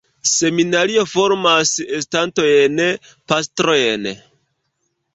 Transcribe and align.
Seminario 0.27 1.03
formas 1.11 1.75
estontajn 1.99 2.83
pastrojn. 3.33 4.13